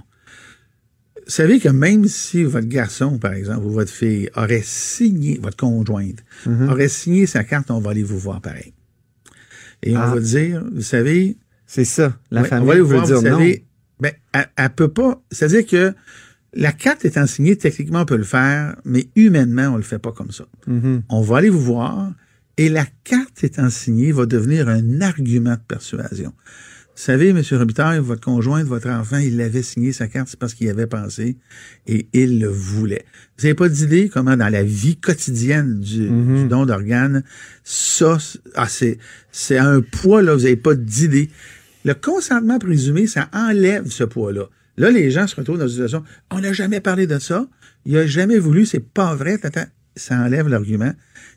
[1.26, 5.56] Vous savez que même si votre garçon, par exemple, ou votre fille aurait signé, votre
[5.56, 6.22] conjointe,
[6.68, 8.74] aurait signé sa carte, on va aller vous voir pareil.
[9.82, 10.14] Et on Ah.
[10.14, 12.18] va dire, vous savez, C'est ça.
[12.30, 13.38] La Ouais, on famille va aller veut voir, dire vous non.
[13.38, 13.64] savez,
[13.98, 15.22] ben, elle, elle peut pas.
[15.30, 15.94] C'est-à-dire que
[16.56, 20.12] la carte étant signée, techniquement, on peut le faire, mais humainement, on le fait pas
[20.12, 20.46] comme ça.
[20.66, 21.02] Mhm.
[21.08, 22.12] On va aller vous voir
[22.56, 26.32] et la carte étant signée va devenir un argument de persuasion.
[26.96, 27.42] Vous savez, M.
[27.50, 30.86] Robitaille, votre conjoint, votre enfant, il avait signé sa carte, c'est parce qu'il y avait
[30.86, 31.36] pensé
[31.88, 33.04] et il le voulait.
[33.36, 37.24] Vous n'avez pas d'idée comment dans la vie quotidienne du, du don d'organes,
[37.64, 38.98] ça, c'est- ah, c'est,
[39.32, 41.30] c'est un poids, là, vous n'avez pas d'idée.
[41.84, 44.44] Le consentement présumé, ça enlève ce poids-là.
[44.76, 47.46] Là, les gens se retrouvent dans une situation, on n'a jamais parlé de ça,
[47.86, 49.66] il a jamais voulu, c'est pas vrai, tata.
[49.96, 50.92] ça enlève l'argument.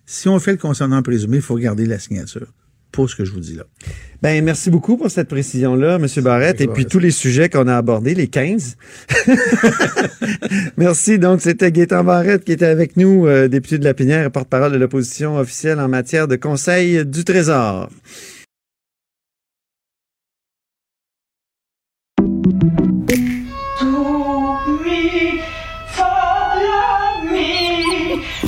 [0.06, 2.48] Si on fait le consentement présumé, il faut garder la signature.
[2.92, 3.66] Pour ce que je vous dis là.
[4.24, 6.08] Ben, merci beaucoup pour cette précision-là, M.
[6.24, 8.78] Barrette, et puis tous les sujets qu'on a abordés, les 15.
[10.78, 11.20] merci.
[11.20, 14.72] Donc, c'était Gaétan Barrette qui était avec nous, euh, député de la Pinière et porte-parole
[14.72, 17.90] de l'opposition officielle en matière de conseil du Trésor.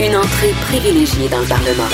[0.00, 1.88] Une entrée privilégiée dans le Parlement.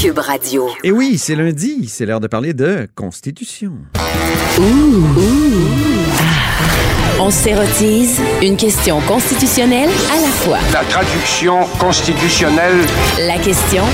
[0.00, 0.68] Cube Radio.
[0.84, 3.72] Et oui, c'est lundi, c'est l'heure de parler de Constitution.
[7.20, 10.58] On s'érotise une question constitutionnelle à la fois.
[10.72, 12.76] La traduction constitutionnelle
[13.26, 13.84] La question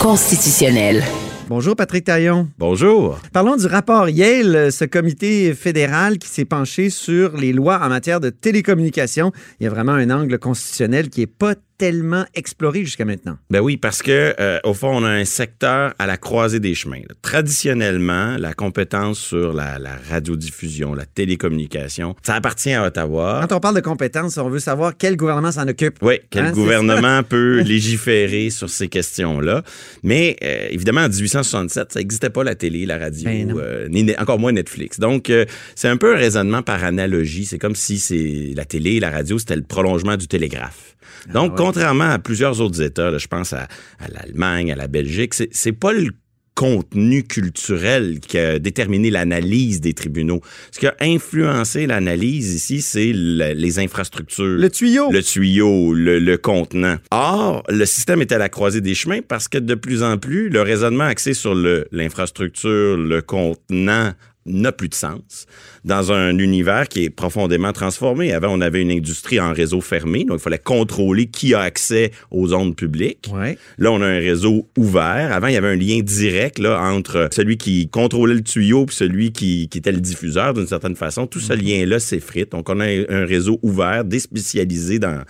[0.00, 1.04] constitutionnelle.
[1.48, 2.48] Bonjour, Patrick Taillon.
[2.58, 3.20] Bonjour.
[3.32, 8.18] Parlons du rapport Yale, ce comité fédéral qui s'est penché sur les lois en matière
[8.18, 9.30] de télécommunications.
[9.60, 13.36] Il y a vraiment un angle constitutionnel qui n'est pas tellement exploré jusqu'à maintenant?
[13.50, 16.74] Ben oui, parce que euh, au fond, on a un secteur à la croisée des
[16.74, 17.00] chemins.
[17.08, 17.14] là.
[17.22, 23.44] Traditionnellement, la compétence sur la, la radiodiffusion, la télécommunication, ça appartient à Ottawa.
[23.48, 25.98] Quand on parle de compétences, on veut savoir quel gouvernement s'en occupe.
[26.02, 29.62] Oui, quel Hein, gouvernement peut légiférer sur ces questions-là.
[30.02, 34.14] Mais euh, évidemment, en 1867, ça n'existait pas la télé, la radio, Ben euh, ni
[34.18, 34.98] encore moins Netflix.
[35.00, 37.44] Donc, euh, c'est un peu un raisonnement par analogie.
[37.44, 40.95] C'est comme si c'est la télé la radio, c'était le prolongement du télégraphe.
[41.28, 44.86] Ah Donc, contrairement à plusieurs autres États, là, je pense à, à l'Allemagne, à la
[44.88, 46.10] Belgique, c'est pas le
[46.54, 50.40] contenu culturel qui a déterminé l'analyse des tribunaux.
[50.70, 54.46] Ce qui a influencé l'analyse ici, c'est le- les infrastructures.
[54.58, 55.12] Le tuyau.
[55.12, 56.96] Le tuyau, le, le contenant.
[57.10, 60.48] Or, le système est à la croisée des chemins parce que de plus en plus,
[60.48, 64.12] le raisonnement axé sur le- l'infrastructure, le contenant
[64.46, 65.46] n'a plus de sens
[65.84, 68.32] dans un univers qui est profondément transformé.
[68.32, 72.10] Avant, on avait une industrie en réseau fermé, donc il fallait contrôler qui a accès
[72.30, 73.30] aux ondes publiques.
[73.32, 73.58] Ouais.
[73.78, 75.32] Là, on a un réseau ouvert.
[75.32, 78.92] Avant, il y avait un lien direct là, entre celui qui contrôlait le tuyau et
[78.92, 81.26] celui qui, qui était le diffuseur d'une certaine façon.
[81.26, 82.52] Tout ce lien-là s'effrite.
[82.52, 85.22] Donc, on a un, réseau ouvert, déspécialisé dans,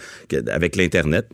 [0.48, 1.28] avec l'Internet.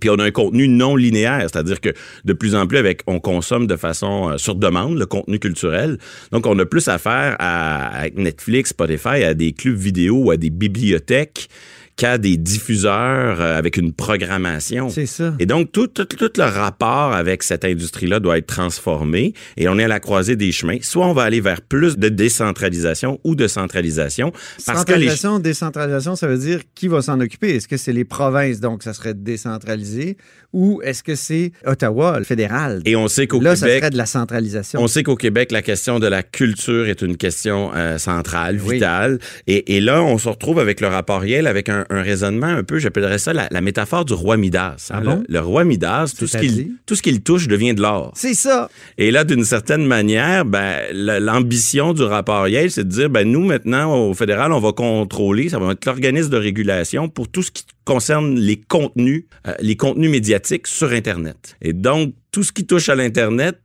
[0.00, 1.90] Puis on a un contenu non linéaire, c'est-à-dire que
[2.24, 5.98] de plus en plus, avec, on consomme de façon euh, sur demande le contenu culturel.
[6.32, 10.36] Donc, on a plus affaire à, avec Netflix, Spotify, à des clubs vidéo ou à
[10.36, 11.48] des bibliothèques
[11.96, 14.88] qu'à des diffuseurs euh, avec une programmation.
[14.88, 15.34] C'est ça.
[15.38, 19.78] Et donc, tout, tout, tout le rapport avec cette industrie-là doit être transformé et on
[19.78, 20.78] est à la croisée des chemins.
[20.82, 24.32] Soit on va aller vers plus de décentralisation ou de centralisation.
[24.66, 27.56] Parce Centralisation, décentralisation, ça veut dire qui va s'en occuper?
[27.56, 30.16] Est-ce que c'est les provinces, donc ça serait décentralisé,
[30.52, 32.82] ou est-ce que c'est Ottawa, le fédéral?
[32.84, 33.56] Et on sait qu'au Québec...
[33.56, 34.80] ça serait de la centralisation.
[34.80, 39.18] On sait qu'au Québec, la question de la culture est une question euh, centrale, vitale.
[39.46, 42.62] Et, et, là, on se retrouve avec le rapport Yale, avec un, un raisonnement un
[42.62, 44.88] peu, j'appellerais ça la, la, métaphore du roi Midas.
[44.90, 45.24] Ah hein, bon?
[45.28, 48.12] le, le, roi Midas, tout ce, qu'il, tout ce qu'il touche devient de l'or.
[48.14, 48.68] C'est ça.
[48.98, 53.44] Et là, d'une certaine manière, ben, l'ambition du rapport Yale, c'est de dire, ben, nous,
[53.44, 57.50] maintenant, au fédéral, on va contrôler, ça va être l'organisme de régulation pour tout ce
[57.50, 61.56] qui concerne les contenus, euh, les contenus médiatiques sur Internet.
[61.60, 63.60] Et donc, tout ce qui touche à l'Internet,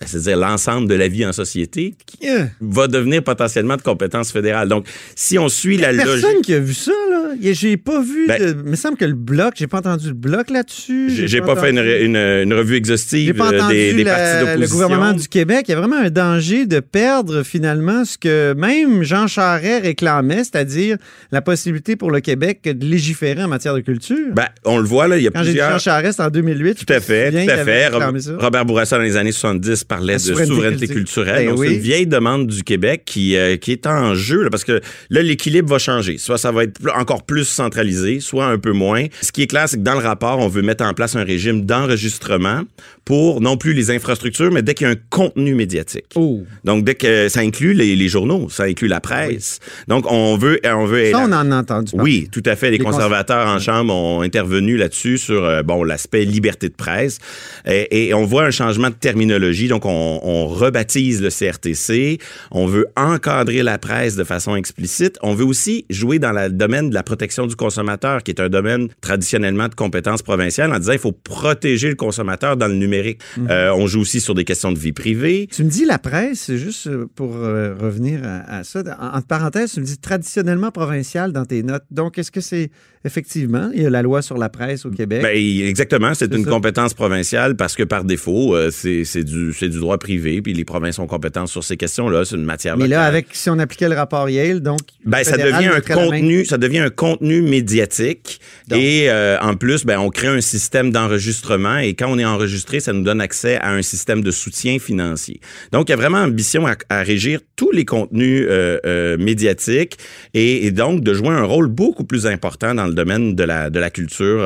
[0.00, 2.48] c'est-à-dire l'ensemble de la vie en société, yeah.
[2.60, 4.68] va devenir potentiellement de compétence fédérale.
[4.68, 6.22] Donc, si on suit la personne logique...
[6.22, 7.22] Personne qui a vu ça, là.
[7.40, 8.26] J'ai pas vu...
[8.26, 8.56] Ben, de...
[8.64, 11.26] Il me semble que le bloc, j'ai pas entendu le bloc là-dessus.
[11.26, 14.40] J'ai pas, pas fait une, une, une, revue exhaustive pas entendu des, des la, partis
[14.40, 14.60] d'opposition.
[14.60, 18.54] Le gouvernement du Québec, il y a vraiment un danger de perdre finalement ce que
[18.54, 20.96] même Jean Charest réclamait, c'est-à-dire
[21.30, 24.32] la possibilité pour le Québec de légiférer en matière de culture.
[24.34, 25.68] Ben, on le voit, là, il y a Quand plusieurs...
[25.68, 27.88] j'ai dit Jean Charest en 2008, tout à fait, tout à fait.
[27.88, 30.94] Robert Bourassa, dans les années 70, parlait La de souveraineté culturelle.
[30.94, 31.44] culturelle.
[31.46, 31.68] Ben Donc, oui.
[31.68, 34.80] c'est une vieille demande du Québec qui, euh, qui est en jeu, là, parce que
[35.10, 36.18] là, l'équilibre va changer.
[36.18, 39.06] Soit ça va être encore plus centralisé, soit un peu moins.
[39.20, 41.24] Ce qui est clair, c'est que dans le rapport, on veut mettre en place un
[41.24, 42.62] régime d'enregistrement
[43.04, 46.04] pour non plus les infrastructures, mais dès qu'il y a un contenu médiatique.
[46.14, 46.42] Oh.
[46.64, 49.58] Donc, dès que ça inclut les, les journaux, ça inclut la presse.
[49.88, 51.10] Donc, on veut, on veut.
[51.10, 52.10] Ça, on en a entendu parler.
[52.22, 52.70] Oui, tout à fait.
[52.70, 57.18] Les, Les conservateurs en Chambre ont intervenu là-dessus sur euh, bon l'aspect liberté de presse.
[57.66, 59.68] Et, et on voit un changement de terminologie.
[59.72, 62.18] Donc, on, on rebaptise le CRTC.
[62.50, 65.18] On veut encadrer la presse de façon explicite.
[65.22, 68.50] On veut aussi jouer dans le domaine de la protection du consommateur, qui est un
[68.50, 73.20] domaine traditionnellement de compétence provinciale, en disant il faut protéger le consommateur dans le numérique.
[73.48, 75.48] Euh, on joue aussi sur des questions de vie privée.
[75.50, 78.82] Tu me dis la presse, juste euh, pour euh, revenir à, à ça.
[79.00, 81.84] En, entre parenthèses, tu me dis traditionnellement provincial dans tes notes.
[81.90, 82.70] Donc, est-ce que c'est
[83.04, 85.22] effectivement, il y a la loi sur la presse au Québec?
[85.22, 86.50] Ben, exactement, c'est une ça.
[86.50, 90.64] compétence provinciale parce que par défaut, euh, c'est du, c'est du droit privé, puis les
[90.64, 93.88] provinces ont compétence sur ces questions-là, c'est une matière Mais là, avec si on appliquait
[93.88, 94.80] le rapport Yale, donc.
[95.04, 98.80] Ben, ça devient un contenu, ça devient un contenu médiatique Donc.
[98.80, 102.80] et euh, en plus, ben on crée un système d'enregistrement et quand on est enregistré,
[102.80, 105.40] ça nous donne accès à un système de soutien financier.
[105.70, 109.96] Donc, il y a vraiment ambition à, à régir tous les contenus euh, euh, médiatiques
[110.34, 113.70] et, et donc de jouer un rôle beaucoup plus important dans le domaine de la
[113.70, 114.40] de la culture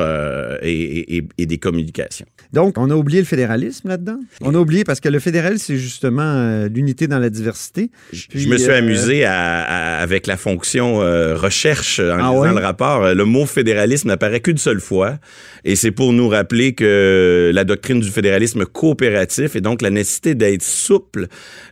[0.61, 2.25] et, et- et des communications.
[2.53, 4.19] Donc, on a oublié le fédéralisme là-dedans?
[4.41, 7.89] On a oublié parce que le fédéralisme, c'est justement euh, l'unité dans la diversité.
[8.13, 12.03] Je- Puis, je me suis euh, amusé à- à- avec la fonction euh, recherche en
[12.13, 12.49] Ah lisant ouais?
[12.49, 13.13] le rapport.
[13.13, 15.17] Le mot fédéralisme n'apparaît qu'une seule fois.
[15.65, 20.33] Et c'est pour nous rappeler que la doctrine du fédéralisme coopératif et donc la nécessité
[20.35, 21.27] d'être souple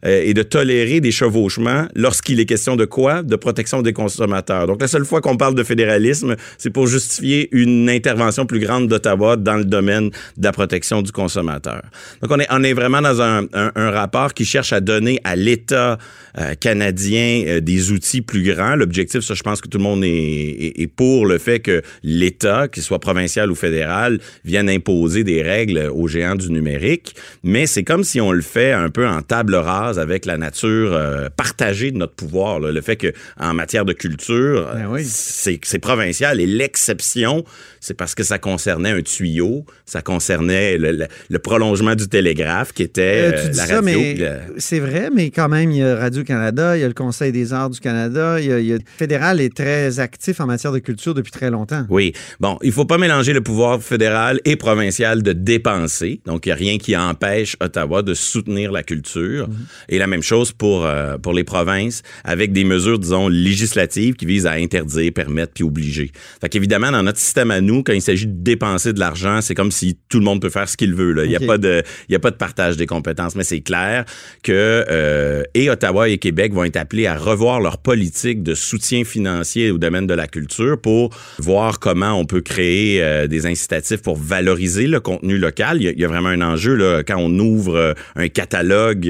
[0.06, 3.24] et de tolérer des chevauchements lorsqu'il est question de quoi?
[3.24, 4.68] De protection des consommateurs.
[4.68, 8.88] Donc la seule fois qu'on parle de fédéralisme, c'est pour justifier une intervention plus grande
[8.88, 11.82] d'Ottawa dans le domaine de la protection du consommateur.
[12.22, 15.20] Donc on est, on est vraiment dans un, un- un rapport qui cherche à donner
[15.24, 15.98] à l'État
[16.38, 18.76] euh, canadien euh, des outils plus grands.
[18.76, 21.82] L'objectif, ça, je pense que tout le monde est, est- est pour le fait que
[22.04, 27.16] l'État, qu'il soit provincial ou fédéral, vienne imposer des règles aux géants du numérique.
[27.44, 30.94] Mais c'est comme si on le fait un peu en table rase avec la nature
[30.94, 32.60] euh, partagée de notre pouvoir.
[32.60, 32.72] là.
[32.72, 35.04] Le fait que en matière de culture, Ben oui.
[35.06, 37.44] c'est provincial et l'exception,
[37.86, 42.74] c'est parce que ça concernait un tuyau, ça concernait le, le- le prolongement du télégraphe
[42.74, 43.82] qui était Euh, euh, tu dis la ça, radio.
[44.00, 44.18] mais
[44.58, 47.54] c'est vrai, mais quand même, il y a Radio-Canada, il y a le Conseil des
[47.54, 50.48] arts du Canada, il y a, il y a- le fédéral est très actif en
[50.48, 51.86] matière de culture depuis très longtemps.
[51.90, 52.14] Oui.
[52.40, 56.22] Bon, il faut pas mélanger le pouvoir fédéral et provincial de dépenser.
[56.26, 59.48] Donc, il n'y a rien qui empêche Ottawa de soutenir la culture.
[59.90, 64.26] Et la même chose pour, euh, pour les provinces, avec des mesures, disons, législatives qui
[64.26, 66.12] visent à interdire, permettre, puis obliger.
[66.42, 69.56] Fait qu'évidemment, dans notre système à nous, quand il s'agit de dépenser de l'argent, c'est
[69.56, 71.12] comme si tout le monde peut faire ce qu'il veut.
[71.14, 71.24] là.
[71.26, 73.36] Il n'y a, pas de- il y a pas de partage des compétences.
[73.36, 74.06] Mais c'est clair
[74.44, 79.04] que euh, et Ottawa et Québec vont être appelés à revoir leur politique de soutien
[79.04, 81.10] financier au domaine de la culture pour
[81.40, 85.78] voir comment on peut créer euh, des incitatifs pour valoriser le contenu local.
[85.80, 88.28] Il y a, il y a vraiment un enjeu là, quand on ouvre euh, un
[88.28, 89.10] catalogue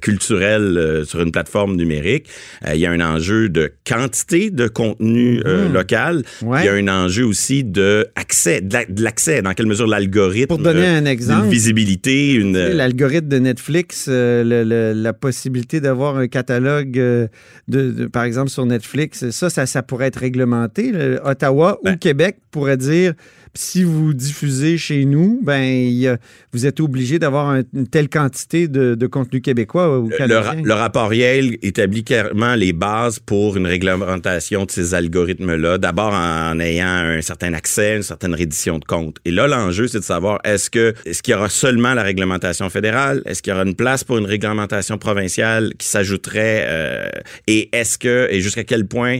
[0.00, 2.26] culturel sur une plateforme numérique.
[2.72, 5.72] il y a un enjeu de quantité de contenu Mhm.
[5.72, 6.22] local.
[6.42, 6.62] Ouais.
[6.62, 10.48] Il y a un enjeu aussi de de la- de l'accès, dans quelle mesure l'algorithme.
[10.48, 12.54] Pour donner euh, un exemple, Une visibilité, une.
[12.54, 17.26] Sais, L'algorithme de Netflix, euh, le- le- la possibilité d'avoir un catalogue, euh,
[17.68, 20.92] de, de- par exemple, sur Netflix, ça, ça, ça pourrait être réglementé.
[20.92, 21.94] Le- Ottawa Ben.
[21.94, 23.14] ou Québec pourrait dire
[23.56, 26.18] si vous diffusez chez nous, ben
[26.52, 30.16] vous êtes obligé d'avoir un- une telle quantité de, de contenu québécois ou Le, le
[30.16, 30.40] canadien.
[30.42, 35.78] ra- le rapport Yale établit clairement les bases pour une réglementation de ces algorithmes-là.
[35.78, 39.16] D'abord en ayant un certain accès, une certaine reddition de compte.
[39.24, 42.68] Et là, l'enjeu, c'est de savoir est-ce que est-ce qu'il y aura seulement la réglementation
[42.70, 47.08] fédérale, est-ce qu'il y aura une place pour une réglementation provinciale qui s'ajouterait, euh,
[47.46, 49.18] et est-ce que et jusqu'à quel point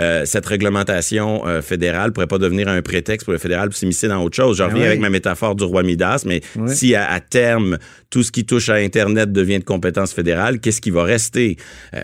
[0.00, 3.68] euh, cette réglementation euh, fédérale pourrait pas devenir un prétexte pour le fédéral?
[3.68, 4.58] pour s'immiscer dans autre chose.
[4.58, 4.86] Je Ah reviens oui.
[4.88, 6.74] avec ma métaphore du roi Midas, mais Oui.
[6.74, 7.78] si à, à terme
[8.10, 11.56] tout ce qui touche à Internet devient de compétence fédérale, qu'est-ce qui va rester?
[11.94, 12.02] Euh,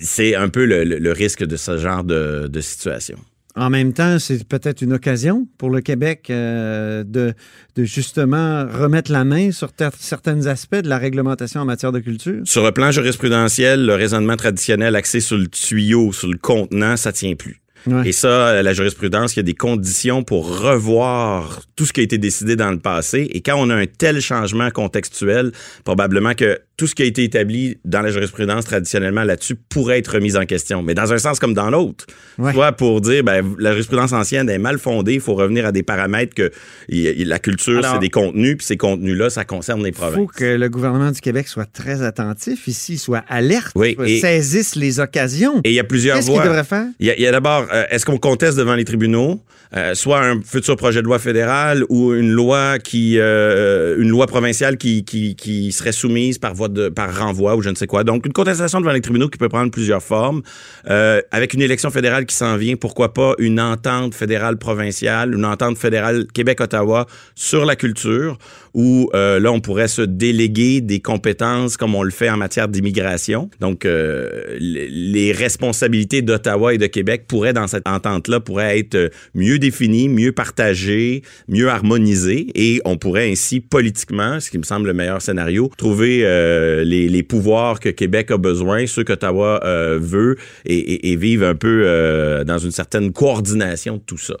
[0.00, 3.16] c'est un peu le, le- le risque de ce genre de, de situation.
[3.56, 7.34] En même temps, c'est peut-être une occasion pour le Québec euh, de,
[7.74, 12.40] de justement remettre la main sur certains aspects de la réglementation en matière de culture.
[12.44, 17.12] Sur le plan jurisprudentiel, le raisonnement traditionnel axé sur le tuyau, sur le contenant, ça
[17.12, 17.60] tient plus.
[18.04, 22.00] Et ça, euh, la jurisprudence, il y a des conditions pour revoir tout ce qui
[22.00, 23.28] a été décidé dans le passé.
[23.32, 25.52] Et quand on a un tel changement contextuel,
[25.84, 30.14] probablement que tout ce qui a été établi dans la jurisprudence traditionnellement là-dessus pourrait être
[30.14, 30.82] remis en question.
[30.82, 32.06] Mais dans un sens comme dans l'autre.
[32.38, 32.54] Ouais.
[32.54, 35.82] Soit pour dire, ben, la jurisprudence ancienne est mal fondée, il faut revenir à des
[35.82, 36.50] paramètres que
[36.88, 40.14] il- il- la culture, c'est des contenus, puis ces contenus-là, ça concerne les Il provinces.
[40.16, 44.74] faut que le gouvernement du Québec soit très attentif ici, soit alerte, Oui, et- saisisse
[44.74, 45.60] les occasions.
[45.64, 46.44] Et il y a plusieurs Qu'est-ce qu'il voies.
[46.46, 46.86] devrait faire?
[46.98, 49.42] Il y a, il d'abord, euh, est-ce qu'on conteste devant les tribunaux,
[49.76, 54.26] euh, soit un futur projet de loi fédéral ou une loi qui, euh, une loi
[54.26, 58.04] provinciale qui, qui, qui serait soumise par voie par renvoi ou je ne sais quoi.
[58.04, 60.42] Donc une contestation devant les tribunaux qui peut prendre plusieurs formes,
[60.88, 62.76] Euh, avec une élection fédérale qui s'en vient.
[62.76, 68.38] Pourquoi pas une entente fédérale provinciale, une entente fédérale Québec-Ottawa sur la culture,
[68.74, 72.68] où euh, là on pourrait se déléguer des compétences comme on le fait en matière
[72.68, 73.50] d'immigration.
[73.60, 79.08] Donc euh, les responsabilités d'Ottawa et de Québec pourraient dans cette entente-là pourraient être euh,
[79.34, 84.86] mieux définies, mieux partagées, mieux harmonisées, et on pourrait ainsi politiquement, ce qui me semble
[84.86, 89.98] le meilleur scénario, trouver euh, les, les pouvoirs que Québec a besoin, ceux qu'Ottawa euh,
[90.00, 94.36] veut, et, et, et vivre un peu euh, dans une certaine coordination de tout ça.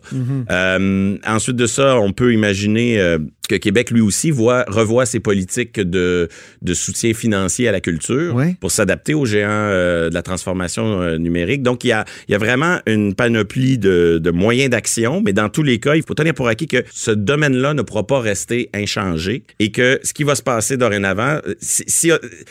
[0.50, 5.20] Euh, ensuite de ça, on peut imaginer euh, que Québec, lui aussi, voit, revoit ses
[5.20, 6.28] politiques de,
[6.60, 11.16] de soutien financier à la culture pour s'adapter aux géants euh, de la transformation euh,
[11.16, 11.62] numérique.
[11.62, 15.32] Donc, il y a, il y a vraiment une panoplie de, de moyens d'action, mais
[15.32, 18.20] dans tous les cas, il faut tenir pour acquis que ce domaine-là ne pourra pas
[18.20, 22.10] rester inchangé et que ce qui va se passer dorénavant, euh, si, si,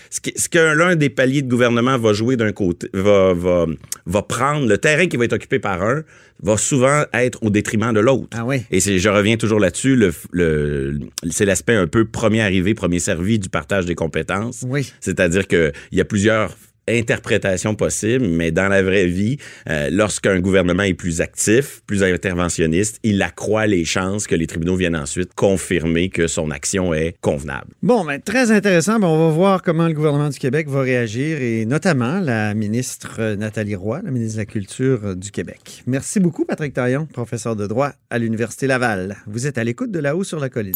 [0.10, 3.66] ce que l'un des paliers de gouvernement va jouer d'un côté, va, va,
[4.06, 6.04] va prendre, le terrain qui va être occupé par un,
[6.42, 8.30] va souvent être au détriment de l'autre.
[8.32, 8.62] Ah oui.
[8.72, 11.00] Et je reviens toujours là-dessus, le, le,
[11.30, 14.64] c'est l'aspect un peu premier arrivé, premier servi du partage des compétences.
[14.68, 14.92] Oui.
[15.00, 16.56] C'est-à-dire qu'il y a plusieurs
[16.90, 19.38] interprétations possibles, mais dans la vraie vie,
[19.70, 24.76] euh, lorsqu'un gouvernement est plus actif, plus interventionniste, il accroît les chances que les tribunaux
[24.76, 27.68] viennent ensuite confirmer que son action est convenable.
[27.84, 29.00] Bon, ben, très intéressant.
[29.00, 33.18] Ben, on va voir comment le gouvernement du Québec va réagir et notamment la ministre
[33.20, 35.84] euh, Nathalie Roy, la ministre de la Culture euh, du Québec.
[35.88, 39.18] Merci beaucoup, Patrick Taillon, professeur de droit à l'Université Laval.
[39.28, 40.76] Vous êtes à l'écoute de là-haut sur la colline.